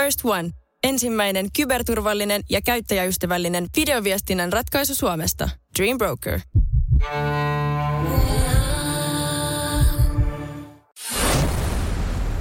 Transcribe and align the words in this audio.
First 0.00 0.20
One. 0.24 0.50
Ensimmäinen 0.84 1.46
kyberturvallinen 1.56 2.42
ja 2.50 2.60
käyttäjäystävällinen 2.62 3.66
videoviestinnän 3.76 4.52
ratkaisu 4.52 4.94
Suomesta. 4.94 5.48
Dream 5.78 5.98
Broker. 5.98 6.40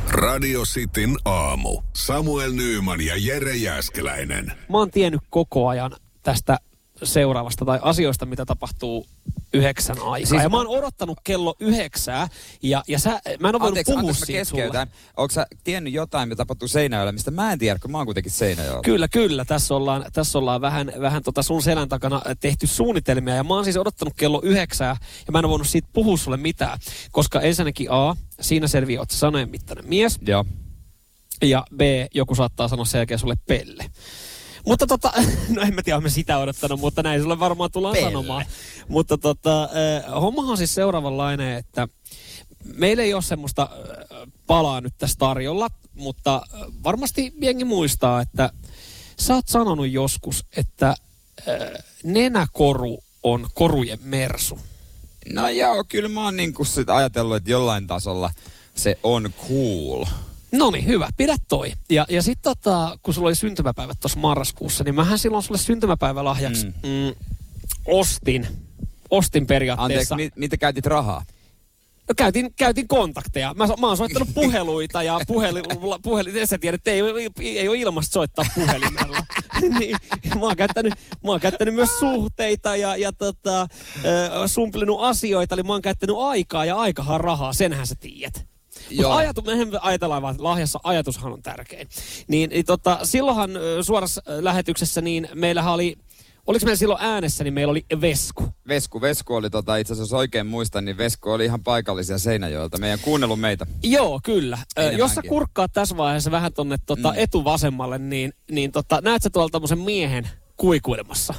Radio 0.10 0.62
Cityn 0.62 1.18
aamu. 1.26 1.82
Samuel 1.96 2.52
Nyyman 2.52 3.02
ja 3.02 3.14
Jere 3.18 3.56
Jäskeläinen. 3.56 4.46
Mä 4.46 4.78
oon 4.78 4.92
tiennyt 4.92 5.22
koko 5.30 5.68
ajan 5.68 5.92
tästä 6.24 6.58
seuraavasta 7.04 7.66
tai 7.66 7.80
asioista, 7.82 8.26
mitä 8.26 8.46
tapahtuu 8.46 9.06
yhdeksän 9.54 9.98
aikaa. 10.00 10.30
Siis 10.30 10.44
ja 10.44 10.50
mä 10.50 10.58
oon 10.58 10.68
odottanut 10.68 11.18
kello 11.24 11.56
yhdeksää 11.60 12.28
ja, 12.64 12.84
ja 12.88 13.00
sä, 13.00 13.10
mä 13.10 13.50
en 13.50 13.56
ole 13.56 13.62
voinut 13.62 13.64
Anteeksi, 13.68 13.92
puhua 13.92 14.00
anteeksi, 14.00 14.26
siitä 14.26 14.40
keskeytän. 14.40 14.88
sulle. 14.88 15.14
Onko 15.18 15.34
sä 15.34 15.48
tiennyt 15.64 15.94
jotain, 15.94 16.30
mitä 16.30 16.38
tapahtuu 16.38 16.68
Seinäjoella, 16.68 17.12
mistä 17.12 17.32
mä 17.32 17.52
en 17.52 17.60
tiedä, 17.60 17.80
kun 17.80 17.92
mä 17.92 17.98
oon 17.98 18.08
kuitenkin 18.08 18.32
Seinäjoella? 18.32 18.82
Kyllä, 18.82 19.08
kyllä. 19.08 19.46
Tässä 19.46 19.76
ollaan, 19.76 20.06
tässä 20.14 20.38
ollaan 20.40 20.62
vähän, 20.62 20.92
vähän 21.02 21.24
tota 21.24 21.44
sun 21.44 21.62
selän 21.62 21.90
takana 21.90 22.22
tehty 22.40 22.68
suunnitelmia. 22.68 23.36
Ja 23.36 23.44
mä 23.44 23.54
oon 23.54 23.64
siis 23.64 23.78
odottanut 23.78 24.14
kello 24.18 24.42
yhdeksää 24.44 24.98
ja 25.26 25.32
mä 25.32 25.40
en 25.40 25.46
ole 25.46 25.52
voinut 25.52 25.68
siitä 25.68 25.88
puhua 25.94 26.18
sulle 26.18 26.38
mitään. 26.38 26.80
Koska 27.12 27.42
ensinnäkin 27.42 27.88
A, 27.92 28.16
siinä 28.42 28.68
selviää, 28.68 29.04
että 29.04 29.16
sanojen 29.16 29.50
mittainen 29.50 29.88
mies. 29.88 30.20
Joo. 30.28 30.46
Ja 31.42 31.66
B, 31.76 31.82
joku 32.14 32.36
saattaa 32.36 32.68
sanoa 32.68 32.86
sen 32.86 33.00
jälkeen 33.00 33.20
sulle 33.20 33.36
pelle. 33.48 33.86
Mutta 34.66 34.88
tota, 34.88 35.14
no 35.56 35.62
en 35.62 35.74
mä 35.74 35.84
tiedä, 35.84 36.00
me 36.00 36.10
sitä 36.10 36.38
odottanut, 36.38 36.80
mutta 36.80 37.04
näin 37.04 37.22
sulle 37.22 37.40
varmaan 37.40 37.72
tullaan 37.72 37.94
Pelle. 37.94 38.08
sanomaan. 38.08 38.46
Mutta 38.88 39.18
tota, 39.18 39.64
äh, 39.64 40.22
hommahan 40.22 40.58
siis 40.58 40.76
seuraavanlainen, 40.76 41.58
että 41.58 41.88
meillä 42.64 43.04
ei 43.04 43.14
ole 43.14 43.22
semmoista 43.22 43.70
palaa 44.48 44.82
nyt 44.82 44.94
tässä 44.98 45.16
tarjolla, 45.20 45.70
mutta 45.96 46.42
varmasti 46.84 47.34
jengi 47.42 47.64
muistaa, 47.64 48.22
että 48.22 48.50
sä 49.20 49.36
oot 49.36 49.48
sanonut 49.48 49.90
joskus, 49.90 50.46
että 50.58 50.90
äh, 50.90 50.96
nenäkoru 52.04 53.04
on 53.24 53.48
korujen 53.54 54.00
mersu. 54.04 54.60
No 55.34 55.50
joo, 55.50 55.84
kyllä 55.84 56.10
mä 56.10 56.24
oon 56.24 56.36
niinku 56.36 56.66
sit 56.66 56.90
ajatellut, 56.90 57.38
että 57.38 57.52
jollain 57.52 57.88
tasolla 57.88 58.32
se 58.76 59.00
on 59.04 59.34
cool. 59.48 60.06
No 60.52 60.72
niin, 60.72 60.86
hyvä. 60.86 61.10
Pidä 61.18 61.36
toi. 61.48 61.74
Ja, 61.90 62.06
ja 62.10 62.22
sitten 62.22 62.44
tota, 62.44 62.98
kun 63.04 63.14
sulla 63.14 63.28
oli 63.28 63.36
syntymäpäivät 63.36 64.00
tuossa 64.00 64.20
marraskuussa, 64.20 64.84
niin 64.84 64.96
mähän 64.96 65.20
silloin 65.20 65.44
sulle 65.44 65.60
syntymäpäivälahjaksi 65.60 66.66
mm. 66.66 66.74
Mm. 66.84 67.16
Ostin. 67.86 68.48
Ostin 69.10 69.48
periaatteessa. 69.48 70.16
Anteeksi, 70.16 70.36
mi- 70.36 70.42
mitä 70.42 70.58
käytit 70.58 70.86
rahaa? 70.86 71.24
No, 72.10 72.14
käytin, 72.18 72.54
käytin 72.56 72.88
kontakteja. 72.88 73.54
Mä, 73.54 73.68
mä 73.80 73.88
oon 73.88 73.98
soittanut 73.98 74.30
puheluita 74.34 75.04
ja 75.04 75.20
puhelin, 75.28 75.64
puhelin 76.02 76.48
sä 76.48 76.58
tiedät, 76.58 76.88
ei, 76.88 77.02
ole- 77.02 77.32
ei 77.40 77.70
ole 77.70 77.78
ilmasta 77.78 78.14
soittaa 78.14 78.46
puhelimella. 78.56 79.18
niin, 79.80 79.96
mä, 80.36 80.42
oon 80.42 80.56
käyttänyt, 80.58 80.94
mä 81.24 81.32
oon 81.32 81.40
käyttänyt 81.40 81.76
myös 81.76 82.00
suhteita 82.00 82.76
ja, 82.76 82.96
ja 82.96 83.14
tota, 83.14 83.62
äh, 83.62 83.68
sumplinut 84.46 85.00
asioita, 85.02 85.56
eli 85.56 85.64
mä 85.64 85.74
oon 85.74 85.82
käyttänyt 85.82 86.16
aikaa 86.20 86.66
ja 86.66 86.76
aikahan 86.76 87.22
rahaa, 87.22 87.54
senhän 87.54 87.88
sä 87.88 87.96
tiedät. 88.00 88.46
Mutta 88.98 89.16
ajatu, 89.16 89.42
mehän 89.42 89.68
ajatellaan 89.82 90.22
vaan, 90.22 90.32
että 90.32 90.44
lahjassa 90.44 90.80
ajatushan 90.84 91.34
on 91.34 91.42
tärkein. 91.42 91.88
Niin, 92.28 92.50
niin 92.50 92.66
tota, 92.66 93.00
silloinhan 93.04 93.50
suorassa 93.82 94.22
lähetyksessä, 94.28 95.02
niin 95.02 95.28
meillähän 95.34 95.74
oli, 95.74 95.96
oliko 96.48 96.66
meillä 96.66 96.78
silloin 96.78 97.02
äänessä, 97.04 97.44
niin 97.44 97.54
meillä 97.54 97.72
oli 97.72 97.86
Vesku. 98.02 98.46
Vesku, 98.68 99.02
Vesku 99.02 99.36
oli 99.36 99.50
tota, 99.50 99.78
itse 99.78 99.94
asiassa, 99.94 100.16
jos 100.16 100.20
oikein 100.20 100.48
muistan, 100.48 100.86
niin 100.86 100.98
Vesku 100.98 101.30
oli 101.32 101.46
ihan 101.46 101.64
paikallisia 101.64 102.18
Seinäjoelta. 102.18 102.78
Meidän 102.78 103.00
kuunnellut 103.00 103.40
meitä. 103.40 103.68
Joo, 103.84 104.20
kyllä. 104.24 104.58
Ö. 104.80 104.92
Jos 104.92 105.16
sä 105.16 105.22
kurkkaat 105.28 105.72
tässä 105.74 105.98
vaiheessa 105.98 106.32
vähän 106.32 106.54
tonne 106.54 106.76
tota, 106.86 107.10
Mm. 107.12 107.18
etuvasemmalle, 107.18 107.98
niin, 107.98 108.34
niin 108.52 108.72
tota, 108.72 109.02
näet 109.02 109.22
sä 109.24 109.30
tuolla 109.30 109.50
tämmöisen 109.50 109.80
miehen 109.80 110.30
kuikuilemassa? 110.58 111.34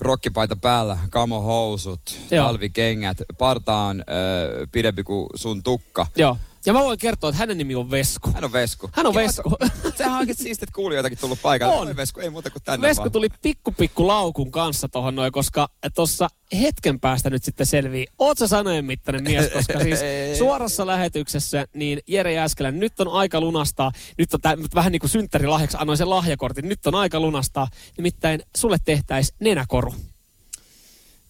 Rokkipaita 0.00 0.56
päällä, 0.56 0.98
kamohousut, 1.10 2.00
Joo. 2.30 2.46
talvikengät, 2.46 3.16
parta 3.38 3.76
on 3.76 4.00
ö, 4.00 4.66
pidempi 4.72 5.02
kuin 5.02 5.26
sun 5.34 5.62
tukka. 5.62 6.06
Joo. 6.16 6.36
Ja 6.66 6.72
mä 6.72 6.80
voin 6.80 6.98
kertoa, 6.98 7.30
että 7.30 7.38
hänen 7.38 7.58
nimi 7.58 7.74
on 7.74 7.90
Vesku. 7.90 8.30
Hän 8.34 8.44
on 8.44 8.52
Vesku. 8.52 8.90
Hän 8.92 9.06
on 9.06 9.14
Ja 9.14 9.20
Vesku. 9.20 9.56
Sehän 9.96 10.12
on 10.12 10.18
oikein 10.18 10.36
siistiä, 10.36 10.64
että 10.64 10.74
kuulijoitakin 10.74 11.18
tullut 11.18 11.42
paikalle. 11.42 11.74
On. 11.74 11.96
Vesku, 11.96 12.20
ei 12.20 12.30
muuta 12.30 12.50
kuin 12.50 12.62
tänne 12.62 12.88
Vesku 12.88 13.02
vaan. 13.02 13.12
tuli 13.12 13.28
pikku 13.42 13.72
pikku 13.72 14.06
laukun 14.06 14.50
kanssa 14.50 14.88
tohon 14.88 15.14
noin, 15.14 15.32
koska 15.32 15.68
tuossa 15.94 16.28
hetken 16.60 17.00
päästä 17.00 17.30
nyt 17.30 17.44
sitten 17.44 17.66
selvii. 17.66 18.06
Oot 18.18 18.38
sä 18.38 18.48
sanojen 18.48 18.84
mittainen 18.84 19.22
mies, 19.22 19.50
koska 19.52 19.80
siis 19.80 19.98
suorassa 20.38 20.86
lähetyksessä 20.86 21.66
niin 21.74 22.00
Jere 22.06 22.32
Jääskelän, 22.32 22.80
nyt 22.80 23.00
on 23.00 23.08
aika 23.08 23.40
lunastaa. 23.40 23.92
Nyt 24.18 24.34
on 24.34 24.40
tää, 24.40 24.56
nyt 24.56 24.74
vähän 24.74 24.92
niin 24.92 25.00
kuin 25.00 25.10
synttärilahjaksi 25.10 25.76
annoin 25.80 25.98
sen 25.98 26.10
lahjakortin. 26.10 26.68
Nyt 26.68 26.86
on 26.86 26.94
aika 26.94 27.20
lunastaa. 27.20 27.68
Nimittäin 27.96 28.42
sulle 28.56 28.76
tehtäis 28.84 29.32
nenäkoru. 29.40 29.94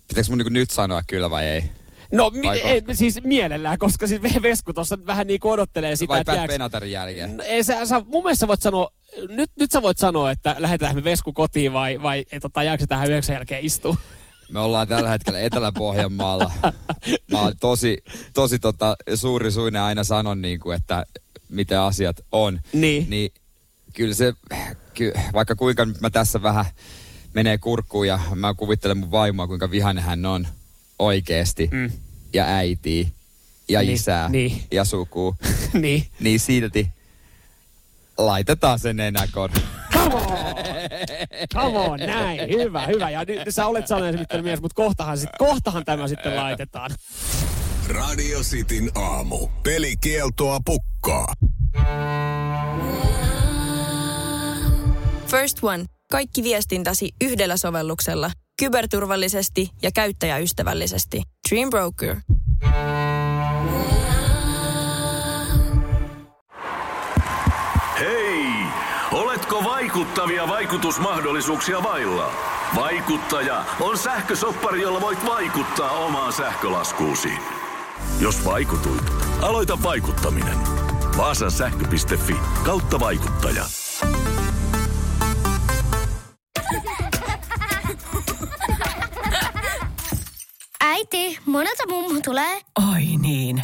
Pitääkö 0.09 0.29
mun 0.29 0.39
niinku 0.39 0.53
nyt 0.53 0.71
sanoa 0.71 1.03
kyllä 1.07 1.31
vai 1.31 1.47
ei? 1.47 1.65
No 2.17 2.31
mi- 2.31 2.49
ei, 2.49 2.83
siis 2.93 3.21
mielellään, 3.25 3.79
koska 3.79 4.07
siis 4.07 4.23
Vesku 4.43 4.73
tuossa 4.73 4.99
vähän 5.07 5.27
niin 5.27 5.41
odottelee 5.45 5.97
sitä, 5.97 6.09
vai 6.09 6.21
että 6.21 6.37
Pat 6.37 6.47
Benatarin 6.47 6.93
jälkeen? 6.93 7.37
No, 7.37 7.45
Ei, 7.47 7.65
sä, 7.65 7.87
sä, 7.87 8.03
mun 8.07 8.23
mielestä 8.23 8.41
sä 8.41 8.49
voit 8.49 8.63
sanoa, 8.63 8.91
nyt, 9.29 9.51
nyt 9.61 9.71
sä 9.71 9.83
voit 9.83 9.99
sanoa, 9.99 10.31
että 10.31 10.57
lähdetään 10.59 10.97
me 10.97 11.05
Vesku 11.05 11.33
kotiin 11.33 11.73
vai, 11.73 12.03
vai 12.03 12.25
et, 12.33 12.43
tota, 12.43 12.63
jääkö 12.63 12.87
tähän 12.87 13.09
yhdeksän 13.11 13.35
jälkeen 13.35 13.65
istua? 13.65 13.97
Me 14.53 14.61
ollaan 14.61 14.89
tällä 14.89 15.09
hetkellä 15.09 15.41
Etelä-Pohjanmaalla. 15.41 16.53
Mä 17.33 17.41
oon 17.41 17.53
tosi, 17.61 18.03
tosi 18.35 18.59
tota, 18.59 18.97
suuri 19.15 19.53
suinen 19.53 19.83
aina 19.83 20.05
sanon, 20.05 20.43
niin 20.43 20.61
kuin, 20.61 20.77
että 20.77 21.05
miten 21.49 21.81
asiat 21.81 22.17
on. 22.33 22.61
Niin. 22.73 23.11
Niin 23.11 23.33
kyllä 23.95 24.15
se, 24.15 24.33
ky, 24.95 25.13
vaikka 25.33 25.55
kuinka 25.55 25.85
nyt 25.85 26.01
mä 26.01 26.11
tässä 26.11 26.43
vähän 26.43 26.65
menee 27.35 27.59
kurkkuun 27.59 28.09
ja 28.09 28.21
mä 28.35 28.55
kuvittelen 28.55 28.99
mun 28.99 29.11
vaimoa, 29.11 29.47
kuinka 29.47 29.71
vihainen 29.71 30.05
hän 30.05 30.27
on 30.27 30.47
oikeesti. 30.99 31.69
Mm. 31.73 31.91
Ja 32.33 32.45
äitiä 32.45 33.07
ja 33.69 33.81
Niin, 33.81 33.93
isää 33.95 34.29
niin. 34.29 34.63
ja 34.71 34.85
sukua. 34.85 35.37
niin. 35.73 36.07
Niin 36.21 36.41
silti 36.41 36.89
laitetaan 38.19 38.79
sen 38.79 39.01
enäkon. 39.01 39.51
Come 39.93 40.15
on! 40.15 40.25
Come 41.55 41.79
on, 41.79 41.99
näin. 42.01 42.41
Hyvä, 42.51 42.87
hyvä. 42.87 43.11
Ja 43.11 43.25
nyt 43.25 43.39
sä 43.49 43.67
olet 43.67 43.87
sanoen 43.87 44.19
mittainen 44.19 44.45
mies, 44.45 44.61
mutta 44.63 44.75
kohtahan, 44.75 45.19
sit, 45.19 45.31
kohtahan 45.39 45.85
tämä 45.85 46.09
sitten 46.09 46.37
laitetaan. 46.37 46.91
Radio 47.89 48.41
Cityn 48.41 48.91
aamu. 48.95 49.49
Pelikieltoa 49.63 50.61
pukkaa. 50.65 51.35
First 55.27 55.59
One. 55.63 55.85
Kaikki 56.11 56.43
viestintäsi 56.43 57.11
yhdellä 57.23 57.57
sovelluksella. 57.57 58.31
Kyberturvallisesti 58.59 59.71
ja 59.83 59.91
käyttäjäystävällisesti. 59.95 61.23
Dream 61.51 61.71
Broker. 61.71 62.17
Hei! 67.99 68.47
Oletko 69.13 69.65
vaikuttavia 69.65 70.49
vaikutusmahdollisuuksia 70.49 71.83
vailla? 71.83 72.33
Vaikuttaja 72.75 73.65
on 73.81 73.99
sähkösoppari, 73.99 74.83
jolla 74.83 75.01
voit 75.01 75.27
vaikuttaa 75.27 75.91
omaan 75.91 76.33
sähkölaskuusi. 76.33 77.33
Jos 78.21 78.45
vaikutuit, 78.45 79.11
aloita 79.43 79.79
vaikuttaminen. 79.83 80.59
Vaasan 81.17 81.51
sähkö.fi 81.51 82.37
kautta 82.65 83.01
vaikuttaja. 83.01 83.65
Äiti, 91.05 91.39
monelta 91.47 91.83
mummu 91.89 92.21
tulee? 92.25 92.61
Oi 92.93 93.03
niin. 93.19 93.63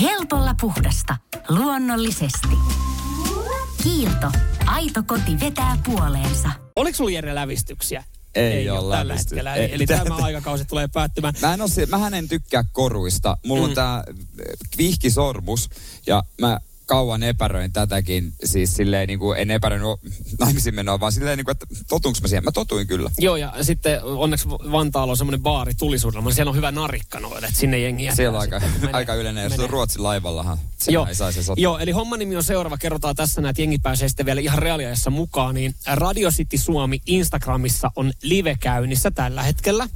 Helpolla 0.00 0.54
puhdasta. 0.60 1.16
Luonnollisesti. 1.48 2.48
Kiilto. 3.82 4.30
Aito 4.66 5.02
koti 5.06 5.40
vetää 5.40 5.78
puoleensa. 5.84 6.50
Oliko 6.76 6.96
sulla 6.96 7.10
Jere 7.10 7.34
lävistyksiä? 7.34 8.04
Ei 8.34 8.70
ole 8.70 8.78
ole 8.78 8.96
tällä 8.96 9.14
hetkellä. 9.16 9.54
ei. 9.54 9.74
Eli 9.74 9.86
tämä 9.86 10.14
aikakausi 10.24 10.64
tulee 10.64 10.88
päättymään. 10.88 11.34
Mä 11.42 11.54
en, 11.54 11.60
oo, 11.60 11.68
se- 11.68 11.86
mähän 11.86 12.14
en 12.14 12.28
tykkää 12.28 12.64
koruista. 12.72 13.36
Mulla 13.46 13.62
mm. 13.62 13.68
on 13.68 13.74
tää 13.74 13.96
äh, 13.96 14.04
vihkisormus 14.78 15.70
ja 16.06 16.22
mä 16.40 16.58
kauan 16.86 17.22
epäröin 17.22 17.72
tätäkin. 17.72 18.32
Siis 18.44 18.76
silleen 18.76 19.08
niin 19.08 19.18
kuin 19.18 19.38
en 19.38 19.50
epäröinyt 19.50 19.88
naimisiin 20.38 20.74
menoa, 20.74 21.00
vaan 21.00 21.12
silleen 21.12 21.38
niin 21.38 21.44
kuin, 21.44 21.52
että 21.52 21.66
totuinko 21.88 22.18
mä 22.22 22.28
siihen? 22.28 22.44
Mä 22.44 22.52
totuin 22.52 22.86
kyllä. 22.86 23.10
Joo, 23.18 23.36
ja 23.36 23.52
sitten 23.62 24.04
onneksi 24.04 24.48
Vantaalla 24.48 25.10
on 25.10 25.16
semmoinen 25.16 25.42
baari 25.42 25.74
tulisuudella. 25.74 26.32
Siellä 26.32 26.50
on 26.50 26.56
hyvä 26.56 26.70
narikka 26.70 27.20
noille, 27.20 27.46
että 27.46 27.60
sinne 27.60 27.78
jengi 27.78 28.04
jättää 28.04 28.16
Siellä 28.16 28.36
on 28.36 28.40
aika, 28.40 28.60
menee- 28.60 28.92
aika 28.92 29.14
yleinen, 29.14 29.44
jos 29.44 29.58
on 29.58 29.70
Ruotsin 29.70 30.02
laivallahan. 30.02 30.58
Joo, 30.88 31.06
ei 31.06 31.14
saisi 31.14 31.40
joo, 31.56 31.78
eli 31.78 31.90
homman 31.90 32.18
nimi 32.18 32.36
on 32.36 32.44
seuraava. 32.44 32.78
Kerrotaan 32.78 33.16
tässä 33.16 33.40
näin, 33.40 33.50
että 33.50 33.62
jengi 33.62 33.78
pääsee 33.78 34.08
sitten 34.08 34.26
vielä 34.26 34.40
ihan 34.40 34.58
reaaliajassa 34.58 35.10
mukaan. 35.10 35.54
Niin 35.54 35.74
Radio 35.86 36.30
City 36.30 36.58
Suomi 36.58 37.00
Instagramissa 37.06 37.90
on 37.96 38.12
live 38.22 38.56
käynnissä 38.60 39.10
tällä 39.10 39.42
hetkellä. 39.42 39.88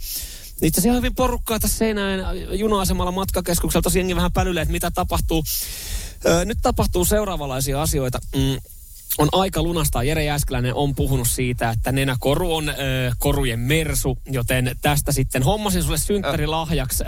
Itse 0.62 0.81
asiassa 0.81 0.96
hyvin 0.96 1.14
porukkaa 1.14 1.58
tässä 1.58 1.79
Seinäjoen 1.79 2.58
juna-asemalla 2.58 3.12
matkakeskuksella. 3.12 3.82
Tosiaan 3.82 4.00
jengi 4.00 4.17
vähän 4.17 4.32
pälyilee, 4.32 4.62
että 4.62 4.73
mitä 4.73 4.90
tapahtuu. 4.90 5.44
Nyt 6.44 6.59
tapahtuu 6.62 7.05
seuraavanlaisia 7.05 7.82
asioita. 7.82 8.19
On 9.19 9.29
aika 9.32 9.62
lunastaa. 9.62 10.03
Jere 10.03 10.25
Jääskeläinen 10.25 10.75
on 10.75 10.94
puhunut 10.94 11.29
siitä, 11.29 11.70
että 11.70 11.93
nenäkoru 11.93 12.55
on 12.56 12.69
ö, 12.69 12.73
korujen 13.19 13.59
mersu, 13.61 14.19
joten 14.31 14.76
tästä 14.82 15.12
sitten 15.12 15.43
hommasin 15.43 15.82
sulle 15.82 15.99
synttärilahjaksi 15.99 17.05
ö, 17.05 17.06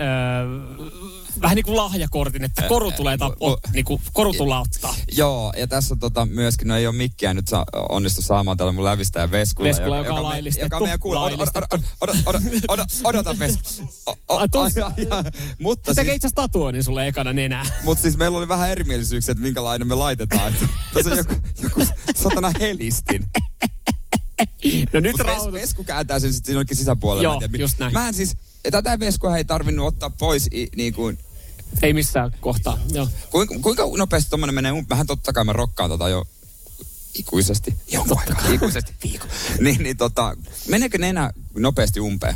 vähän 1.42 1.54
niin 1.56 1.64
kuin 1.64 1.76
lahjakortin, 1.76 2.44
että 2.44 2.62
koru 2.62 2.90
tulee, 2.92 3.16
ta- 3.18 3.36
o, 3.40 3.58
niin 3.72 3.84
kuin, 3.84 4.02
koru 4.12 4.32
tulee 4.32 4.58
ottaa. 4.58 4.94
Joo, 5.16 5.52
ja 5.56 5.66
tässä 5.66 5.96
tota, 5.96 6.26
myöskin, 6.26 6.68
no 6.68 6.76
ei 6.76 6.86
ole 6.86 6.94
mikkiä 6.94 7.34
nyt 7.34 7.48
sa- 7.48 7.66
onnistu 7.88 8.22
saamaan 8.22 8.56
tällä 8.56 8.72
mun 8.72 8.84
lävistäjä 8.84 9.30
Veskulla. 9.30 9.68
Veskulla, 9.68 9.96
joka 9.98 10.10
on 10.14 10.16
me- 10.18 10.22
laillistettu. 10.22 10.66
Joka 10.66 10.80
meidän 10.80 11.00
kuulee. 11.00 11.20
Odota, 12.68 12.86
odota, 13.04 13.38
Vesku. 13.38 13.62
Mutta 15.58 15.90
Se 15.94 16.00
tekee 16.00 16.12
siis, 16.12 16.16
itse 16.16 16.26
asiassa 16.26 16.42
tatuoinnin 16.42 16.84
sulle 16.84 17.06
ekana 17.08 17.32
nenää. 17.32 17.64
mutta 17.84 18.02
siis 18.02 18.16
meillä 18.16 18.38
oli 18.38 18.48
vähän 18.48 18.70
erimielisyyksiä, 18.70 19.32
että 19.32 19.42
minkälainen 19.42 19.88
me 19.88 19.94
laitetaan. 19.94 20.52
Tässä 20.94 21.10
on 21.10 21.16
joku, 21.16 21.34
joku 21.62 21.80
satana 22.14 22.52
helistin. 22.61 23.29
No 24.93 25.00
nyt 25.00 25.12
Mutta 25.12 25.26
ves, 25.26 25.37
rauhoitu. 25.37 25.52
Vesku 25.52 25.85
kääntää 25.85 26.19
sen 26.19 26.32
sitten 26.32 26.52
jonnekin 26.52 26.76
sisäpuolelle. 26.76 27.23
Joo, 27.23 27.41
mä 27.41 27.56
just 27.58 27.79
näin. 27.79 27.93
Mä 27.93 28.08
en 28.08 28.14
siis, 28.14 28.37
tätä 28.70 29.00
Veskua 29.00 29.37
ei 29.37 29.44
tarvinnut 29.44 29.87
ottaa 29.87 30.11
pois 30.11 30.47
i, 30.52 30.69
niin 30.76 30.94
kuin, 30.94 31.19
Ei 31.82 31.93
missään 31.93 32.31
kohtaa. 32.41 32.79
Joo. 32.93 33.08
Kuinka, 33.31 33.55
kuinka 33.62 33.82
nopeasti 33.97 34.31
tuommoinen 34.31 34.55
menee? 34.55 34.73
Mähän 34.88 35.06
totta 35.06 35.32
kai 35.32 35.44
mä 35.44 35.52
rokkaan 35.52 35.91
tota 35.91 36.08
jo 36.08 36.25
ikuisesti. 37.14 37.75
Jonkun 37.93 38.19
aikaa. 38.19 38.52
Ikuisesti. 38.52 38.93
Viikko. 39.05 39.26
niin, 39.61 39.82
niin 39.82 39.97
tota, 39.97 40.37
meneekö 40.69 40.99
ne 40.99 41.08
enää 41.08 41.32
nopeasti 41.55 42.00
umpeen? 42.00 42.35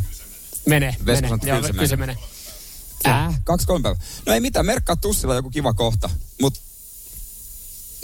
Mene, 0.67 0.97
Vesku 1.07 1.29
mene. 1.29 1.39
sanoo, 1.41 1.61
Joo, 1.61 1.73
kyllä 1.73 1.87
se 1.87 1.97
menee. 1.97 2.17
Äh? 3.07 3.41
Kaksi, 3.45 3.67
kolme 3.67 3.83
päivää. 3.83 4.03
No 4.27 4.33
ei 4.33 4.41
mitään, 4.41 4.67
merkkaa 4.67 4.97
tussilla 4.97 5.35
joku 5.35 5.51
kiva 5.51 5.75
kohta. 5.75 6.11
Mut 6.41 6.55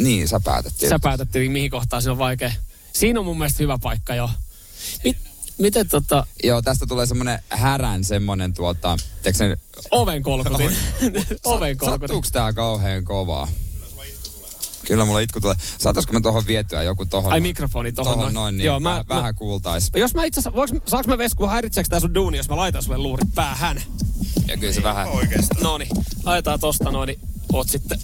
niin, 0.01 0.29
sä 0.29 0.41
päätät. 0.45 0.73
Sä 0.73 0.79
tietysti. 0.79 0.99
päätät, 1.03 1.29
että 1.37 1.39
mihin 1.53 1.71
kohtaan 1.71 2.03
se 2.03 2.11
on 2.11 2.19
vaikea. 2.19 2.53
Siinä 2.93 3.21
on 3.21 3.27
mun 3.27 3.39
mielestä 3.39 3.63
hyvä 3.63 3.79
paikka 3.83 4.15
jo. 4.15 4.31
Mit, 5.05 5.17
miten 5.59 5.89
tota, 5.89 6.27
Joo, 6.45 6.63
tästä 6.63 6.87
tulee 6.87 7.07
semmonen 7.07 7.39
härän 7.49 8.05
semmonen 8.05 8.55
tuota, 8.55 8.97
tiedätkö 9.23 9.39
sen, 9.39 9.57
oven 9.91 10.23
kolkutin. 10.23 10.71
oven 11.45 11.77
kolkutin. 11.79 12.01
sattuuko 12.09 12.29
tää 12.33 12.53
kauhean 12.53 13.05
kovaa? 13.05 13.49
Kyllä 14.87 15.05
mulla 15.05 15.21
itku 15.21 15.41
tulee. 15.41 15.57
Saataisko 15.79 16.13
me 16.13 16.21
tohon 16.21 16.47
vietyä 16.47 16.83
joku 16.83 17.07
tohon? 17.07 17.33
Ai 17.33 17.41
mikrofoni 17.41 17.93
tohon 17.93 18.13
tohon 18.13 18.23
noin. 18.25 18.35
noin, 18.35 18.57
niin 18.57 18.67
Joo, 18.67 18.81
mä- 18.81 18.91
mä, 18.91 19.05
mä- 19.09 19.17
vähän 19.17 19.35
kuultais. 19.35 19.91
Jos 19.97 20.15
mä 20.15 20.25
itse 20.25 20.41
asiassa, 20.41 20.81
saanko 20.87 21.11
mä 21.11 21.19
Vesku, 21.19 21.47
häiritseekö 21.47 21.89
tää 21.89 22.01
sun 22.01 22.15
duuni, 22.15 22.37
jos 22.37 22.49
mä 22.49 22.57
laitan 22.57 22.83
sulle 22.83 22.99
luurit 22.99 23.35
päähän? 23.35 23.83
Ja 24.49 24.57
kyllä 24.57 24.73
se 24.73 24.83
vähän... 24.83 25.09
No 25.61 25.79
niin, 25.79 25.89
laitetaan 26.25 26.61
tosta 26.61 26.91
noin, 26.91 27.07
niin 27.07 27.21
oot 27.53 27.69
sitten 27.69 27.99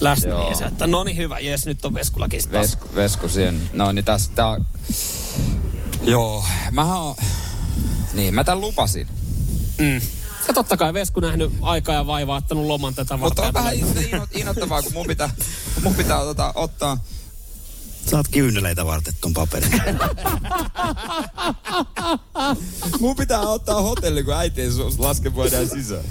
läsnä. 0.00 0.30
Joo. 0.30 0.50
Ja 0.50 0.56
sä, 0.56 0.66
että 0.66 0.86
no 0.86 1.04
niin 1.04 1.16
hyvä, 1.16 1.38
jes, 1.38 1.66
nyt 1.66 1.84
on 1.84 1.94
Veskulakin 1.94 2.48
taas. 2.48 2.52
Vesku, 2.62 2.88
vesku 2.94 3.28
siihen. 3.28 3.70
No 3.72 3.92
niin 3.92 4.04
tässä 4.04 4.30
tää 4.34 4.48
on... 4.48 4.66
Joo, 6.02 6.44
mähän 6.70 6.98
on... 6.98 7.14
Niin, 8.12 8.34
mä 8.34 8.44
tän 8.44 8.60
lupasin. 8.60 9.08
Mm. 9.78 10.00
Ja 10.48 10.54
totta 10.54 10.76
kai 10.76 10.94
Vesku 10.94 11.20
nähnyt 11.20 11.52
aikaa 11.62 11.94
ja 11.94 12.06
vaivaa, 12.06 12.36
ottanut 12.38 12.66
loman 12.66 12.94
tätä 12.94 13.16
Mutta 13.16 13.42
varten. 13.42 13.60
on 13.60 13.64
vähän 13.64 14.28
innoittavaa, 14.34 14.82
kun 14.82 14.92
mun 14.92 15.06
pitää, 15.06 15.30
mun 15.82 15.94
pitää 15.94 16.18
tota, 16.18 16.52
ottaa... 16.54 17.04
Saat 18.06 18.28
kyyneleitä 18.28 18.86
varten 18.86 19.14
ton 19.20 19.34
paperin. 19.34 19.82
Mun 23.00 23.16
pitää 23.16 23.40
ottaa 23.40 23.82
hotelli, 23.82 24.22
kun 24.22 24.34
äiti 24.34 24.62
ei 24.62 24.68
laske 24.98 25.34
voidaan 25.34 25.68
sisään. 25.68 26.04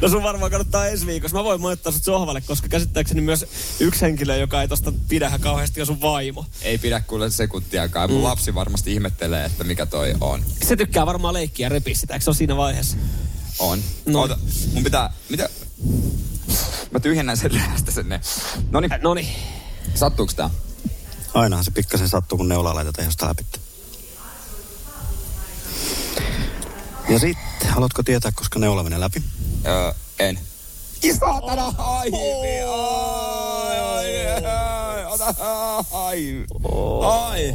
No 0.00 0.08
sun 0.08 0.22
varmaan 0.22 0.50
kannattaa 0.50 0.86
ensi 0.86 1.06
viikossa. 1.06 1.36
Mä 1.36 1.44
voin 1.44 1.60
moittaa 1.60 1.92
sut 1.92 2.04
sohvalle, 2.04 2.40
koska 2.40 2.68
käsittääkseni 2.68 3.20
myös 3.20 3.46
yksi 3.80 4.00
henkilö, 4.00 4.36
joka 4.36 4.62
ei 4.62 4.68
tosta 4.68 4.92
pidä 5.08 5.32
kauheasti, 5.40 5.80
on 5.80 5.86
sun 5.86 6.00
vaimo. 6.00 6.46
Ei 6.62 6.78
pidä 6.78 7.00
kuule 7.00 7.30
sekuntiakaan. 7.30 8.10
Mun 8.10 8.22
lapsi 8.24 8.54
varmasti 8.54 8.92
ihmettelee, 8.92 9.44
että 9.44 9.64
mikä 9.64 9.86
toi 9.86 10.14
on. 10.20 10.44
Se 10.62 10.76
tykkää 10.76 11.06
varmaan 11.06 11.34
leikkiä 11.34 11.66
ja 11.66 11.70
repiä 11.70 11.94
sitä, 11.94 12.14
eikö 12.14 12.24
se 12.24 12.30
ole 12.30 12.36
siinä 12.36 12.56
vaiheessa? 12.56 12.96
On. 13.58 13.78
No. 14.06 14.12
No. 14.12 14.20
Ota, 14.22 14.38
mun 14.74 14.84
pitää... 14.84 15.12
Mitä? 15.28 15.48
Mä 16.90 17.00
tyhjennän 17.00 17.36
sen 17.36 17.54
läästä 17.54 17.90
sen. 17.90 18.20
Noniin, 18.70 18.90
No 19.02 19.14
niin. 19.14 19.28
sattuuks 19.94 20.34
tää? 20.34 20.50
Ainahan 21.34 21.64
se 21.64 21.70
pikkasen 21.70 22.08
sattuu, 22.08 22.38
kun 22.38 22.48
neula 22.48 22.74
laitetaan 22.74 23.06
josta 23.06 23.28
läpi. 23.28 23.46
Ja 27.08 27.18
sitten, 27.18 27.68
haluatko 27.68 28.02
tietää, 28.02 28.32
koska 28.34 28.58
neula 28.58 28.82
menee 28.82 29.00
läpi? 29.00 29.22
Öö, 29.66 29.92
en. 30.18 30.38
Isatana! 31.02 31.74
Ai, 31.78 32.10
ai, 32.12 32.64
ai, 34.26 34.44
ai, 34.44 35.04
ota, 35.06 35.34
ai, 35.92 36.44
ai. 37.04 37.54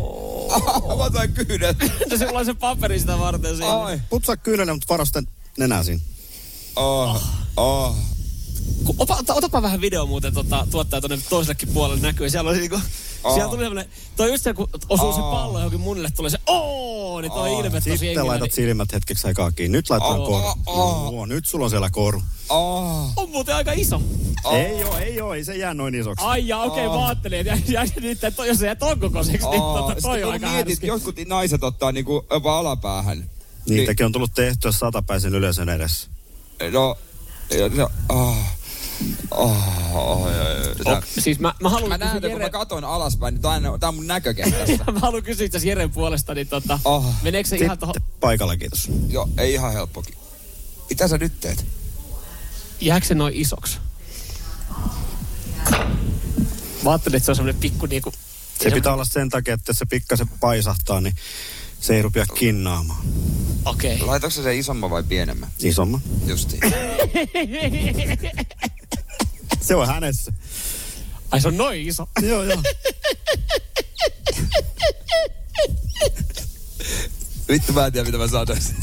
Mä 1.13 1.27
kyydet. 1.27 1.77
Entä 1.81 2.17
sulla 2.17 2.39
on 2.39 2.45
se 2.45 2.53
paperi 2.53 2.99
sitä 2.99 3.19
varten 3.19 3.57
siinä? 3.57 3.77
Ai. 3.77 4.01
Putsaa 4.09 4.37
kyynelen, 4.37 4.75
mutta 4.75 4.93
varo 4.93 5.05
sitten 5.05 5.27
nenää 5.57 5.83
siinä. 5.83 6.01
Oh, 6.75 7.23
oh. 7.57 7.95
Ota, 8.97 9.33
otapa 9.33 9.61
vähän 9.61 9.81
video 9.81 10.05
muuten 10.05 10.33
tota, 10.33 10.67
tuottaja 10.71 11.01
tuonne 11.01 11.19
toisellekin 11.29 11.69
puolelle 11.69 12.01
näkyy. 12.01 12.29
Siellä 12.29 12.49
oli 12.49 12.59
niinku, 12.59 12.79
Aa. 13.23 13.33
siellä 13.33 13.49
tuli 13.51 13.61
semmonen, 13.63 13.85
toi 14.15 14.29
just 14.31 14.43
se, 14.43 14.53
kun 14.53 14.69
osuu 14.89 15.13
se 15.13 15.21
Aa. 15.21 15.31
pallo 15.31 15.57
johonkin 15.57 15.79
munille, 15.81 16.09
tulee 16.15 16.29
se 16.29 16.37
ooo, 16.47 17.21
niin 17.21 17.31
toi 17.31 17.49
Aa. 17.53 17.59
ilme 17.59 17.81
tosi 17.81 17.97
Sitten 17.97 18.27
laitat 18.27 18.47
Niin, 18.47 18.55
silmät 18.55 18.93
hetkeksi 18.93 19.27
aikaa 19.27 19.51
kiinni. 19.51 19.77
Nyt 19.77 19.89
laitetaan 19.89 20.19
Oh, 20.19 20.27
koru. 20.27 20.45
oh, 20.45 20.57
oh. 21.07 21.13
Joo, 21.13 21.25
nyt 21.25 21.45
sulla 21.45 21.63
on 21.65 21.69
siellä 21.69 21.89
koru. 21.89 22.21
Oh. 22.49 23.11
on 23.15 23.29
muuten 23.29 23.55
aika 23.55 23.71
iso. 23.71 24.01
Ei 24.51 24.83
oo, 24.83 24.97
ei 24.97 25.21
oo, 25.21 25.33
ei 25.33 25.43
se 25.45 25.55
jää 25.57 25.73
noin 25.73 25.95
isoksi. 25.95 26.25
Ai 26.25 26.47
ja 26.47 26.59
okei, 26.59 26.85
okay, 26.85 26.97
Aa. 26.97 27.01
mä 27.01 27.07
ajattelin, 27.07 27.47
että 27.47 27.71
jäi 27.71 27.87
niitä, 28.01 28.27
että 28.27 28.45
jos 28.45 28.59
se 28.59 28.65
jää 28.65 28.75
ton 28.75 28.99
kokoiseksi, 28.99 29.47
niin 29.47 29.61
Oh. 29.61 29.77
tota, 29.87 30.01
toi 30.01 30.23
on 30.23 30.31
aika 30.31 30.47
mietit, 30.49 30.67
härski. 30.69 30.87
jotkut 30.87 31.15
naiset 31.27 31.63
ottaa 31.63 31.91
niinku 31.91 32.25
jopa 32.31 32.59
alapäähän. 32.59 33.29
Niitäkin 33.69 34.05
on 34.05 34.11
tullut 34.11 34.33
tehtyä 34.35 34.71
satapäisen 34.71 35.35
yleisön 35.35 35.69
edessä. 35.69 36.07
No, 36.71 36.97
no, 37.75 37.89
oh. 38.09 38.37
Oh, 39.31 39.57
oh, 39.93 40.25
oh, 40.25 40.27
Oh, 40.85 41.03
siis 41.19 41.39
mä, 41.39 41.53
mä 41.61 41.69
haluan 41.69 41.89
Mä 41.89 41.97
kysyä 41.97 42.09
näen, 42.11 42.21
kun 42.21 42.29
Jere, 42.29 42.43
mä 42.43 42.49
katon 42.49 42.83
alaspäin, 42.83 43.33
niin 43.33 43.41
tää 43.41 43.51
on, 43.51 43.79
tää 43.79 43.89
on 43.89 43.95
mun 43.95 44.07
näkökentässä. 44.07 44.83
mä 44.93 44.99
haluan 44.99 45.23
kysyä 45.23 45.45
itse 45.45 45.59
Jeren 45.63 45.91
puolesta, 45.91 46.33
niin 46.35 46.47
tota, 46.47 46.79
Oh. 46.85 47.05
meneekö 47.21 47.49
se 47.49 47.55
ihan 47.55 47.77
tohon, 47.77 47.95
paikalla, 48.19 48.57
kiitos. 48.57 48.91
Joo, 49.09 49.29
ei 49.37 49.53
ihan 49.53 49.73
helppokin. 49.73 50.15
Mitä 50.89 51.07
sä 51.07 51.17
nyt 51.17 51.39
teet? 51.39 51.65
jääkö 52.81 53.05
se 53.07 53.15
noin 53.15 53.33
isoksi? 53.35 53.77
Mä 56.83 56.91
ajattelin, 56.91 57.17
että 57.17 57.25
se 57.25 57.31
on 57.31 57.35
semmonen 57.35 57.61
pikku 57.61 57.85
niinku... 57.85 58.13
Se 58.63 58.71
pitää 58.71 58.93
olla 58.93 59.05
sen 59.05 59.29
takia, 59.29 59.53
että 59.53 59.69
jos 59.69 59.77
se 59.77 59.85
pikkasen 59.85 60.27
paisahtaa, 60.39 61.01
niin 61.01 61.15
se 61.79 61.95
ei 61.95 62.01
rupea 62.01 62.25
kinnaamaan. 62.25 62.99
Okei. 63.65 63.95
Okay. 63.95 64.07
Laitatko 64.07 64.41
se 64.41 64.55
isomman 64.55 64.89
vai 64.89 65.03
pienemmän? 65.03 65.49
Isomman. 65.59 66.01
Justi. 66.25 66.59
Se 69.63 69.75
on 69.75 69.87
hänessä. 69.87 70.33
Ai 71.31 71.41
se 71.41 71.47
on 71.47 71.57
noin 71.57 71.87
iso. 71.87 72.07
joo, 72.21 72.43
joo. 72.43 72.61
Vittu 77.49 77.73
mä 77.73 77.85
en 77.85 77.91
tiedä 77.93 78.05
mitä 78.05 78.17
mä 78.17 78.27
sanoisin. 78.27 78.75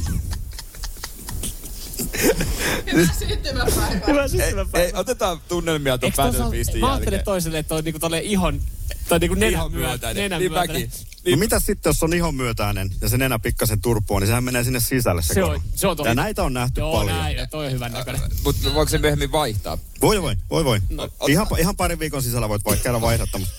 Hyvä 4.06 4.22
ei, 4.22 4.28
syntymäpäivä. 4.28 4.86
ei, 4.86 4.92
otetaan 4.94 5.40
tunnelmia 5.48 5.98
tuon 5.98 6.12
toisaalta- 6.12 6.32
päätelpistin 6.38 6.80
Mä 6.80 6.86
ajattelin 6.90 7.12
jälkeen. 7.16 7.24
toiselle, 7.24 7.58
että 7.58 7.74
on 7.74 7.84
niinku 7.84 7.98
tolle 7.98 8.20
ihon, 8.20 8.60
tai 9.08 9.18
niinku 9.18 9.34
nenän 9.34 9.52
Ihan 9.52 9.72
myötä. 9.72 9.88
myötäinen. 9.88 10.22
Nenän 10.22 10.40
Niin 10.40 10.52
myötäinen. 10.52 10.90
Mäkin. 11.20 11.32
No 11.32 11.38
mitä 11.38 11.60
sitten, 11.60 11.90
jos 11.90 12.02
on 12.02 12.14
ihon 12.14 12.34
myötäinen 12.34 12.90
ja 13.00 13.08
se 13.08 13.16
nenä 13.18 13.38
pikkasen 13.38 13.80
turpoon, 13.80 14.22
niin 14.22 14.26
sehän 14.26 14.44
menee 14.44 14.64
sinne 14.64 14.80
sisälle 14.80 15.22
se, 15.22 15.34
Se 15.34 15.44
on- 15.44 15.60
se 15.74 15.86
on 15.88 15.96
Ja 16.04 16.14
näitä 16.14 16.42
on 16.42 16.52
nähty 16.52 16.80
Joo, 16.80 16.92
paljon. 16.92 17.16
näin, 17.18 17.36
ja 17.36 17.46
toi 17.46 17.66
on 17.66 17.72
hyvän 17.72 17.92
näköinen. 17.92 18.22
Mutta 18.44 18.74
voiko 18.74 18.88
se 18.90 18.98
myöhemmin 18.98 19.32
vaihtaa? 19.32 19.78
Voi 20.02 20.22
voi, 20.22 20.36
voi 20.50 20.64
voi. 20.64 20.80
No, 20.90 21.08
ihan, 21.28 21.46
ihan 21.58 21.76
parin 21.76 21.98
viikon 21.98 22.22
sisällä 22.22 22.48
voit 22.48 22.64
vaikka 22.64 22.82
käydä 22.84 23.00
vaihdattamassa. 23.00 23.54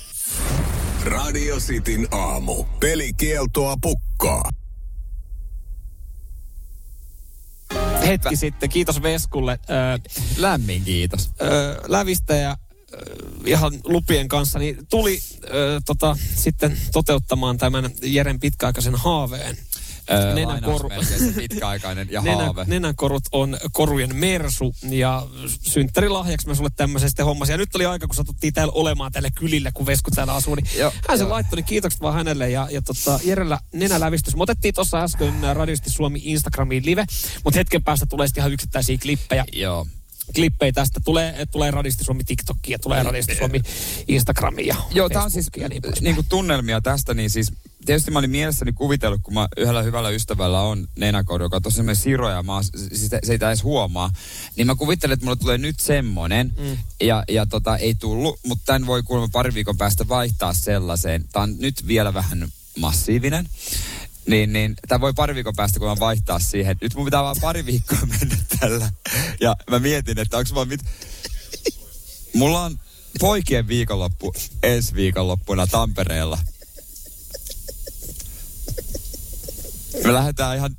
Radio 1.05 1.57
Cityn 1.57 2.07
aamu. 2.11 2.63
Pelikieltoa 2.79 3.75
pukkaa. 3.81 4.49
Hetki 8.05 8.35
sitten, 8.35 8.69
kiitos 8.69 9.01
Veskulle. 9.01 9.59
Öö, 9.69 9.97
Lämmin 10.37 10.83
kiitos. 10.83 11.31
öö, 11.41 11.81
lävistäjä 11.87 12.57
ihan 13.45 13.73
lupien 13.83 14.27
kanssa, 14.27 14.59
niin 14.59 14.77
tuli 14.89 15.19
öö, 15.53 15.79
tota, 15.85 16.17
sitten 16.35 16.77
toteuttamaan 16.91 17.57
tämän 17.57 17.89
Jeren 18.03 18.39
pitkäaikaisen 18.39 18.95
haaveen. 18.95 19.57
Öö, 20.11 20.33
Nenän 20.33 20.63
koru. 20.63 20.89
lainausmerkeissä 20.89 21.39
pitkäaikainen 21.39 22.07
ja 22.11 22.21
Nenän, 22.21 22.45
haave. 22.45 22.63
nenänkorut 22.67 23.23
on 23.31 23.57
korujen 23.71 24.15
mersu 24.15 24.75
ja 24.89 25.27
synttärilahjaksi 25.61 26.47
mä 26.47 26.55
sulle 26.55 26.69
tämmöisestä 26.75 27.25
hommasin. 27.25 27.53
Ja 27.53 27.57
nyt 27.57 27.75
oli 27.75 27.85
aika, 27.85 28.07
kun 28.07 28.15
satuttiin 28.15 28.53
täällä 28.53 28.71
olemaan 28.75 29.11
tälle 29.11 29.29
kylillä, 29.35 29.71
kun 29.73 29.85
Vesku 29.85 30.11
täällä 30.11 30.33
asuu. 30.33 30.55
Niin 30.55 30.67
Joo, 30.77 30.91
hän 31.09 31.17
se 31.17 31.23
joo. 31.23 31.29
laittoi, 31.33 31.55
niin 31.55 31.65
kiitokset 31.65 32.01
vaan 32.01 32.13
hänelle. 32.13 32.49
Ja, 32.49 32.67
ja 32.71 32.81
tota, 32.81 33.19
Jerellä 33.23 33.59
nenälävistys. 33.73 34.35
Me 34.35 34.43
otettiin 34.43 34.73
tuossa 34.73 35.03
äsken 35.03 35.33
Radiosti 35.53 35.89
Suomi 35.89 36.21
Instagramiin 36.23 36.85
live, 36.85 37.05
mutta 37.43 37.59
hetken 37.59 37.83
päästä 37.83 38.05
tulee 38.05 38.27
sitten 38.27 38.41
ihan 38.41 38.53
yksittäisiä 38.53 38.97
klippejä 39.01 39.45
Joo. 39.53 39.87
Klippejä 40.35 40.71
tästä. 40.71 40.99
Tulee, 41.05 41.45
tulee 41.51 41.71
Radisti 41.71 42.03
Suomi 42.03 42.23
TikTokia, 42.23 42.79
tulee 42.79 43.03
Radisti 43.03 43.35
Suomi 43.35 43.61
Instagramiin 44.07 44.67
ja 44.67 44.75
Joo, 44.93 45.09
tämä 45.09 45.25
on 45.25 45.31
siis 45.31 45.47
niin 45.69 45.81
niin 46.01 46.15
kuin 46.15 46.27
tunnelmia 46.29 46.81
tästä, 46.81 47.13
niin 47.13 47.29
siis 47.29 47.51
tietysti 47.85 48.11
mä 48.11 48.19
olin 48.19 48.29
mielessäni 48.29 48.73
kuvitellut, 48.73 49.21
kun 49.23 49.33
mä 49.33 49.47
yhdellä 49.57 49.81
hyvällä 49.81 50.09
ystävällä 50.09 50.61
on 50.61 50.87
nenäkouri, 50.97 51.45
joka 51.45 51.55
on 51.55 51.61
tosi 51.61 51.75
semmoinen 51.75 52.03
siro 52.03 52.29
ja 52.29 52.43
mä, 52.43 52.53
siis 52.63 53.09
se 53.23 53.33
ei 53.33 53.35
edes 53.35 53.63
huomaa, 53.63 54.09
niin 54.55 54.67
mä 54.67 54.75
kuvittelin, 54.75 55.13
että 55.13 55.25
mulle 55.25 55.37
tulee 55.37 55.57
nyt 55.57 55.79
semmonen 55.79 56.53
mm. 56.57 56.77
ja, 57.01 57.23
ja 57.29 57.45
tota, 57.45 57.77
ei 57.77 57.95
tullut, 57.95 58.39
mutta 58.45 58.65
tämän 58.65 58.87
voi 58.87 59.03
kuulemma 59.03 59.29
pari 59.31 59.53
viikon 59.53 59.77
päästä 59.77 60.07
vaihtaa 60.07 60.53
sellaiseen. 60.53 61.25
Tämä 61.31 61.43
on 61.43 61.55
nyt 61.59 61.87
vielä 61.87 62.13
vähän 62.13 62.47
massiivinen. 62.79 63.49
Niin, 64.27 64.53
niin 64.53 64.75
tämä 64.87 65.01
voi 65.01 65.13
pari 65.13 65.35
viikon 65.35 65.53
päästä, 65.55 65.79
kun 65.79 65.87
mä 65.87 65.99
vaihtaa 65.99 66.39
siihen. 66.39 66.77
Nyt 66.81 66.95
mun 66.95 67.05
pitää 67.05 67.23
vaan 67.23 67.35
pari 67.41 67.65
viikkoa 67.65 67.99
mennä 68.19 68.37
tällä. 68.59 68.91
Ja 69.39 69.55
mä 69.69 69.79
mietin, 69.79 70.19
että 70.19 70.37
onko 70.37 70.49
vaan 70.55 70.67
mit... 70.67 70.81
Mulla 72.33 72.63
on 72.63 72.79
poikien 73.19 73.67
viikonloppu 73.67 74.33
ensi 74.63 74.95
viikonloppuna 74.95 75.67
Tampereella. 75.67 76.37
Me 80.03 80.13
lähdetään 80.13 80.57
ihan 80.57 80.77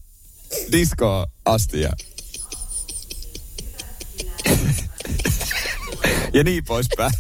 diskoon 0.72 1.26
asti 1.44 1.80
ja... 1.80 1.92
ja 6.34 6.44
niin 6.44 6.64
poispäin. 6.64 7.12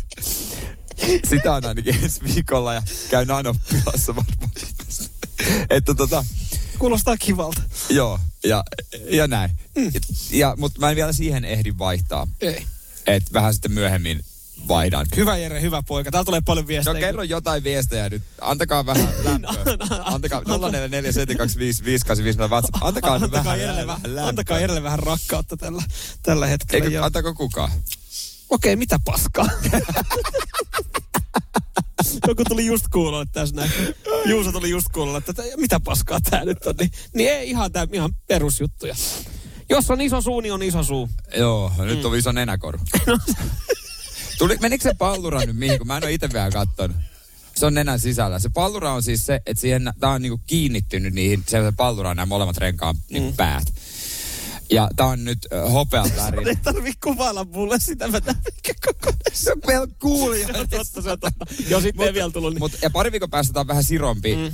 Sitä 1.30 1.54
on 1.54 1.64
ainakin 1.64 1.94
ensi 2.02 2.20
viikolla 2.24 2.74
ja 2.74 2.82
käyn 3.10 3.30
aina 3.30 3.50
oppilassa 3.50 4.16
varmaan. 4.16 4.50
Että 5.70 5.94
tota, 5.94 6.24
Kuulostaa 6.78 7.16
kivalta. 7.16 7.62
joo, 7.90 8.20
ja, 8.44 8.64
ja 9.10 9.26
näin. 9.26 9.50
Mm. 9.76 9.92
Ja, 10.30 10.54
mutta 10.58 10.80
mä 10.80 10.90
en 10.90 10.96
vielä 10.96 11.12
siihen 11.12 11.44
ehdi 11.44 11.72
vaihtaa. 11.78 12.26
Ei. 12.40 12.66
Et 13.06 13.32
vähän 13.32 13.52
sitten 13.54 13.72
myöhemmin 13.72 14.24
vaihdan. 14.68 15.06
Hyvä 15.16 15.36
Jere, 15.36 15.60
hyvä 15.60 15.82
poika. 15.82 16.10
Täällä 16.10 16.24
tulee 16.24 16.40
paljon 16.40 16.64
No 16.64 16.68
viestejä. 16.68 17.00
kerro 17.00 17.22
jotain 17.22 17.64
viestejä 17.64 18.08
nyt. 18.08 18.22
Antakaa 18.40 18.86
vähän 18.86 19.08
lämpöä. 19.24 19.76
Antakaa 20.04 20.40
0447255854 20.40 20.44
WhatsApp. 22.48 22.76
Antakaa 22.84 23.14
antakaa 23.14 23.44
vähän 23.44 23.60
Jerelle, 23.60 23.86
vähän 23.86 24.00
lämpöä. 24.04 24.26
antakaa 24.28 24.60
Jerelle 24.60 24.82
vähän 24.82 24.98
rakkautta 24.98 25.56
tällä, 25.56 25.82
tällä 26.22 26.46
hetkellä. 26.46 26.84
Eikö, 26.84 27.04
antako 27.04 27.34
kukaan? 27.34 27.70
Okei, 28.50 28.76
mitä 28.76 29.00
paskaa? 29.04 29.46
Joku 32.28 32.44
tuli 32.44 32.66
just 32.66 32.84
kuulolle 32.92 33.26
tässä 33.32 33.56
näin. 33.56 33.70
Juuso 34.24 34.52
tuli 34.52 34.70
just 34.70 34.86
kuulolle, 34.94 35.18
että 35.18 35.32
tä- 35.32 35.42
mitä 35.56 35.80
paskaa 35.80 36.20
tää 36.20 36.44
nyt 36.44 36.66
on. 36.66 36.74
Niin, 36.80 36.90
niin 37.14 37.30
ei 37.30 37.50
ihan, 37.50 37.72
tää, 37.72 37.86
ihan 37.92 38.10
perusjuttuja. 38.26 38.94
Jos 39.70 39.90
on 39.90 40.00
iso 40.00 40.20
suu, 40.20 40.40
niin 40.40 40.52
on 40.54 40.62
iso 40.62 40.82
suu. 40.82 41.08
Joo, 41.36 41.72
nyt 41.78 42.04
on 42.04 42.16
iso 42.16 42.32
nenäkoru. 42.32 42.78
Tuli, 44.38 44.56
menikö 44.60 44.82
se 44.82 44.94
pallura 44.98 45.40
nyt 45.40 45.56
mihin, 45.56 45.78
kun 45.78 45.86
mä 45.86 45.96
en 45.96 46.04
ole 46.04 46.12
itse 46.12 46.28
vielä 46.32 46.50
kattonut. 46.50 46.96
Se 47.56 47.66
on 47.66 47.74
nenän 47.74 48.00
sisällä. 48.00 48.38
Se 48.38 48.48
pallura 48.54 48.92
on 48.92 49.02
siis 49.02 49.26
se, 49.26 49.40
että 49.46 49.60
siihen, 49.60 49.92
tää 50.00 50.10
on 50.10 50.22
niinku 50.22 50.40
kiinnittynyt 50.46 51.14
niihin, 51.14 51.44
se, 51.48 51.58
pallura 51.76 52.10
on 52.10 52.16
nämä 52.16 52.26
molemmat 52.26 52.56
renkaan 52.56 52.96
niinku 53.10 53.32
päät. 53.36 53.74
Ja 54.74 54.88
tää 54.96 55.06
on 55.06 55.24
nyt 55.24 55.46
hopean 55.72 56.10
värin. 56.16 56.48
Ei 56.48 56.56
tarvii 56.56 56.92
kuvailla 57.02 57.44
mulle 57.44 57.80
sitä, 57.80 58.08
mä 58.08 58.20
tämän 58.20 58.42
koko 58.86 59.12
Se 59.32 59.52
on 59.52 59.60
vielä 59.66 59.86
kuulija. 60.00 60.46
Se 60.52 60.58
on 60.58 60.68
totta, 60.68 61.02
se 61.02 61.10
on 61.10 61.20
totta. 61.20 61.46
Joo, 61.68 61.80
sitten 61.80 62.06
ei 62.06 62.14
vielä 62.14 62.30
tullut. 62.30 62.52
Niin. 62.54 62.58
Mut, 62.62 62.72
ja 62.82 62.90
pari 62.90 63.12
viikon 63.12 63.30
päästä 63.30 63.52
tää 63.52 63.60
on 63.60 63.66
vähän 63.66 63.84
sirompi. 63.84 64.36
Mm. 64.36 64.50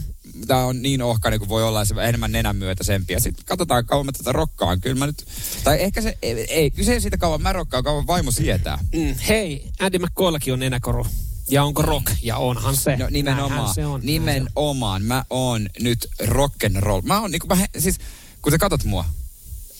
Tää 0.47 0.65
on 0.67 0.83
niin 0.83 1.03
ohkainen 1.03 1.39
kuin 1.39 1.49
voi 1.49 1.63
olla 1.65 1.85
se 1.85 1.95
enemmän 2.09 2.33
nenän 2.33 2.57
myötäisempi. 2.57 3.13
Ja 3.13 3.21
sitten 3.21 3.45
katsotaan 3.45 3.87
kauan 3.87 4.07
mä 4.07 4.13
tätä 4.13 4.33
rokkaan. 4.33 4.81
Kyllä 4.81 4.97
mä 4.99 5.07
nyt, 5.07 5.25
tai 5.65 5.83
ehkä 5.83 6.03
se, 6.03 6.19
ei, 6.23 6.47
ei 6.53 6.71
kyse 6.71 7.01
siitä 7.01 7.17
kauan 7.17 7.43
mä 7.43 7.53
rokkaan, 7.53 7.85
kauan 7.85 8.07
vaimo 8.07 8.31
sietää. 8.31 8.79
Mm, 8.95 9.15
hei, 9.29 9.71
Andy 9.81 9.99
McCoyllakin 9.99 10.53
on 10.53 10.59
nenäkoru. 10.59 11.07
Ja 11.51 11.65
onko 11.65 11.83
rock? 11.83 12.07
Ja 12.23 12.37
onhan 12.37 12.77
se. 12.77 12.97
No 12.97 13.07
nimenomaan, 13.11 13.51
Näinhän 13.51 13.75
se 13.75 13.87
on. 13.87 14.01
nimenomaan. 14.05 15.03
Mä 15.03 15.25
oon 15.31 15.69
nyt 15.81 16.09
rock 16.27 16.65
and 16.65 16.77
roll. 16.77 17.01
Mä 17.03 17.21
oon 17.21 17.31
niinku, 17.31 17.47
mä, 17.47 17.55
he- 17.55 17.69
siis 17.79 17.99
kun 18.43 18.53
sä 18.53 18.59
katot 18.59 18.85
mua, 18.85 19.05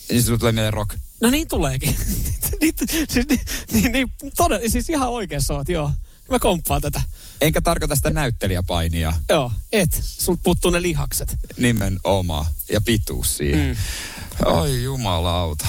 niin 0.09 0.23
sulle 0.23 0.37
tulee 0.37 0.51
mieleen 0.51 0.73
rock. 0.73 0.95
No 1.21 1.29
niin 1.29 1.47
tuleekin. 1.47 1.95
niin, 2.61 2.73
siis, 3.09 3.27
niin, 3.27 3.39
niin, 3.71 3.91
niin, 3.91 4.11
todella, 4.37 4.69
siis 4.69 4.89
ihan 4.89 5.09
oikeassa 5.09 5.53
oot, 5.53 5.69
joo. 5.69 5.91
Mä 6.31 6.39
komppaan 6.39 6.81
tätä. 6.81 7.01
Enkä 7.41 7.61
tarkoita 7.61 7.95
sitä 7.95 8.09
näyttelijäpainia 8.09 9.13
Joo, 9.29 9.51
et. 9.71 9.99
Sulta 10.03 10.41
puuttuu 10.43 10.71
ne 10.71 10.81
lihakset. 10.81 11.37
nimenomaan 11.57 12.45
ja 12.71 12.81
pituus 12.81 13.37
siihen. 13.37 13.77
Mm. 14.39 14.53
Oi 14.53 14.83
jumalauta. 14.83 15.67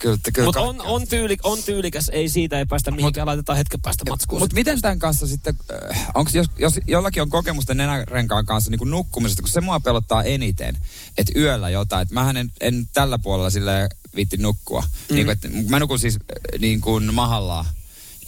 Kyllä, 0.00 0.18
kyllä 0.34 0.46
Mutta 0.46 0.60
on, 0.60 0.80
on, 0.80 1.08
tyyli, 1.08 1.36
on 1.42 1.62
tyylikäs, 1.62 2.08
ei 2.08 2.28
siitä 2.28 2.58
ei 2.58 2.66
päästä 2.66 2.90
mihinkään, 2.90 3.26
laitetaan 3.26 3.58
hetken 3.58 3.80
päästä 3.80 4.04
matskuun. 4.08 4.42
Mutta 4.42 4.54
miten 4.54 4.80
tämän 4.80 4.98
kanssa 4.98 5.26
sitten, 5.26 5.54
äh, 5.92 6.06
onko 6.14 6.30
jos, 6.34 6.46
jos 6.58 6.80
jollakin 6.86 7.22
on 7.22 7.30
kokemusta 7.30 7.74
nenärenkaan 7.74 8.46
kanssa 8.46 8.70
niin 8.70 8.78
kuin 8.78 8.90
nukkumisesta, 8.90 9.42
kun 9.42 9.50
se 9.50 9.60
mua 9.60 9.80
pelottaa 9.80 10.22
eniten, 10.22 10.76
että 11.18 11.32
yöllä 11.36 11.70
jotain, 11.70 12.02
että 12.02 12.14
mähän 12.14 12.36
en, 12.36 12.52
en 12.60 12.88
tällä 12.94 13.18
puolella 13.18 13.50
sille 13.50 13.88
viitti 14.16 14.36
nukkua. 14.36 14.80
Mm. 14.80 15.14
Niin 15.14 15.26
kuin, 15.26 15.32
että 15.32 15.48
mä 15.68 15.78
nukun 15.78 15.98
siis 15.98 16.14
äh, 16.14 16.60
niin 16.60 16.80
kuin 16.80 17.14
mahallaan 17.14 17.64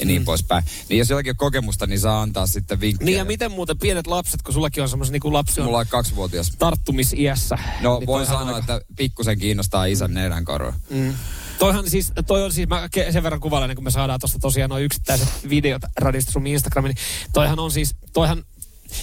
ja 0.02 0.06
niin 0.06 0.22
mm. 0.22 0.24
poispäin. 0.24 0.64
Niin 0.88 0.98
jos 0.98 1.10
jollakin 1.10 1.30
on 1.30 1.36
kokemusta, 1.36 1.86
niin 1.86 2.00
saa 2.00 2.22
antaa 2.22 2.46
sitten 2.46 2.80
vinkkejä. 2.80 3.06
Niin 3.06 3.18
ja 3.18 3.24
miten 3.24 3.50
muuten 3.50 3.78
pienet 3.78 4.06
lapset, 4.06 4.42
kun 4.42 4.54
sullakin 4.54 4.82
on 4.82 4.88
semmoisen 4.88 5.12
niin 5.12 5.32
lapsi 5.32 5.60
on 5.60 5.66
Mulla 5.66 5.78
on 5.78 5.86
kaksivuotias. 5.86 6.52
tarttumisiässä. 6.58 7.58
No 7.80 7.98
niin 7.98 8.06
voin 8.06 8.26
sanoa, 8.26 8.46
aika- 8.46 8.58
että 8.58 8.80
pikkusen 8.96 9.38
kiinnostaa 9.38 9.84
isän 9.84 10.14
nenänkorua. 10.14 10.72
Mm. 10.90 11.14
Toihan 11.58 11.90
siis, 11.90 12.12
toi 12.26 12.42
on 12.42 12.52
siis, 12.52 12.68
mä 12.68 12.88
sen 13.10 13.22
verran 13.22 13.40
kuvailen, 13.40 13.76
kun 13.76 13.84
me 13.84 13.90
saadaan 13.90 14.20
tuosta 14.20 14.38
tosiaan 14.38 14.70
noin 14.70 14.84
yksittäiset 14.84 15.28
videot 15.48 15.82
radista 15.96 16.32
sun 16.32 16.46
Instagramiin, 16.46 16.94
niin 16.94 17.04
toihan 17.32 17.58
on 17.58 17.70
siis, 17.70 17.94
toihan, 18.12 18.44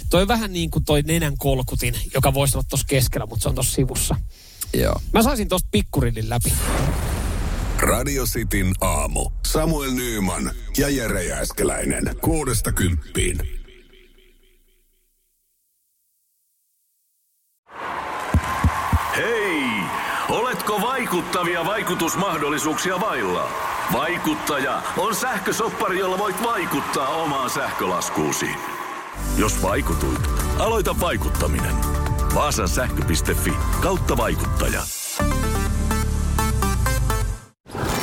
toi 0.10 0.22
on 0.22 0.28
vähän 0.28 0.54
niin 0.54 0.72
kuin 0.72 0.86
toi 0.86 1.02
nenän 1.02 1.38
kolkutin, 1.38 1.96
joka 2.14 2.34
voisi 2.34 2.58
olla 2.58 2.66
tuossa 2.70 2.88
keskellä, 2.88 3.26
mutta 3.26 3.44
se 3.44 3.50
on 3.50 3.56
tuossa 3.56 3.76
sivussa. 3.76 4.16
Joo. 4.74 5.02
Mä 5.14 5.24
saisin 5.24 5.48
tosta 5.48 5.68
pikkurillin 5.72 6.30
läpi. 6.30 6.54
Radio 7.90 8.24
Cityn 8.24 8.74
aamu. 8.82 9.32
Samuel 9.46 9.92
Nyyman 9.92 10.52
ja 10.78 10.90
Jere 10.90 11.24
Jääskeläinen. 11.24 12.16
Kuudesta 12.22 12.72
kymppiin. 12.72 13.38
Hei! 19.16 19.64
Oletko 20.30 20.82
vaikuttavia 20.82 21.66
vaikutusmahdollisuuksia 21.66 23.00
vailla? 23.00 23.50
Vaikuttaja 23.94 24.82
on 24.98 25.16
sähkösoppari, 25.16 26.00
jolla 26.00 26.18
voit 26.18 26.44
vaikuttaa 26.44 27.08
omaan 27.08 27.50
sähkölaskuusi. 27.50 28.50
Jos 29.38 29.62
vaikutuit, 29.62 30.30
aloita 30.60 31.00
vaikuttaminen. 31.00 31.76
Vaasan 32.36 32.70
sähkö.fi 32.70 33.54
kautta 33.82 34.18
vaikuttaja. 34.18 34.99